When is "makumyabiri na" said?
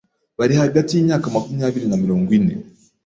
1.35-1.97